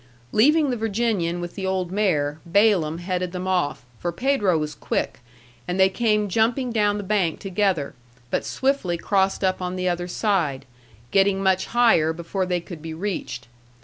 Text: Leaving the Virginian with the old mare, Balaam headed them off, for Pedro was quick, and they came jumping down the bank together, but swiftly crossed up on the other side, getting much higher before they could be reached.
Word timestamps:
Leaving 0.31 0.71
the 0.71 0.75
Virginian 0.77 1.39
with 1.39 1.53
the 1.53 1.63
old 1.67 1.91
mare, 1.91 2.39
Balaam 2.43 2.97
headed 2.97 3.33
them 3.33 3.47
off, 3.47 3.85
for 3.99 4.11
Pedro 4.11 4.57
was 4.57 4.73
quick, 4.73 5.19
and 5.67 5.79
they 5.79 5.89
came 5.89 6.27
jumping 6.27 6.71
down 6.71 6.97
the 6.97 7.03
bank 7.03 7.39
together, 7.39 7.93
but 8.31 8.43
swiftly 8.43 8.97
crossed 8.97 9.43
up 9.43 9.61
on 9.61 9.75
the 9.75 9.87
other 9.87 10.07
side, 10.07 10.65
getting 11.11 11.43
much 11.43 11.67
higher 11.67 12.13
before 12.13 12.47
they 12.47 12.59
could 12.61 12.81
be 12.81 12.95
reached. 12.95 13.47